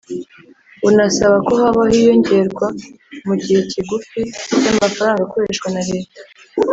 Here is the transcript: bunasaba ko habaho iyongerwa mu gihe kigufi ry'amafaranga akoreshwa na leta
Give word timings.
bunasaba 0.81 1.35
ko 1.47 1.51
habaho 1.61 1.93
iyongerwa 1.99 2.67
mu 3.25 3.33
gihe 3.41 3.59
kigufi 3.71 4.19
ry'amafaranga 4.59 5.21
akoreshwa 5.25 5.67
na 5.73 5.81
leta 5.89 6.19